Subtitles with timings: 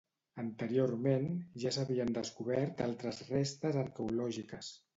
[0.43, 1.27] Anteriorment
[1.65, 4.75] ja s'havien descobert altres restes arqueològiques.